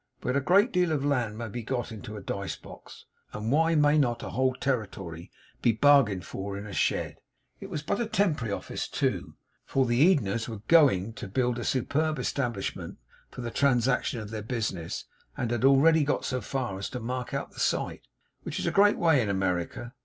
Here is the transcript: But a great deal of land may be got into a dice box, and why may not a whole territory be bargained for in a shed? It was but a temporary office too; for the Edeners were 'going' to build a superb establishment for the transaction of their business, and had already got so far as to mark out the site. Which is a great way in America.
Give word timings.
But 0.19 0.35
a 0.35 0.41
great 0.41 0.71
deal 0.71 0.91
of 0.91 1.05
land 1.05 1.37
may 1.37 1.47
be 1.47 1.61
got 1.61 1.91
into 1.91 2.17
a 2.17 2.23
dice 2.23 2.55
box, 2.55 3.05
and 3.33 3.51
why 3.51 3.75
may 3.75 3.99
not 3.99 4.23
a 4.23 4.31
whole 4.31 4.55
territory 4.55 5.29
be 5.61 5.73
bargained 5.73 6.25
for 6.25 6.57
in 6.57 6.65
a 6.65 6.73
shed? 6.73 7.17
It 7.59 7.69
was 7.69 7.83
but 7.83 8.01
a 8.01 8.07
temporary 8.07 8.51
office 8.51 8.87
too; 8.87 9.35
for 9.63 9.85
the 9.85 10.01
Edeners 10.09 10.47
were 10.49 10.63
'going' 10.67 11.13
to 11.17 11.27
build 11.27 11.59
a 11.59 11.63
superb 11.63 12.17
establishment 12.17 12.97
for 13.29 13.41
the 13.41 13.51
transaction 13.51 14.19
of 14.19 14.31
their 14.31 14.41
business, 14.41 15.05
and 15.37 15.51
had 15.51 15.63
already 15.63 16.03
got 16.03 16.25
so 16.25 16.41
far 16.41 16.79
as 16.79 16.89
to 16.89 16.99
mark 16.99 17.31
out 17.35 17.51
the 17.51 17.59
site. 17.59 18.07
Which 18.41 18.57
is 18.57 18.65
a 18.65 18.71
great 18.71 18.97
way 18.97 19.21
in 19.21 19.29
America. 19.29 19.93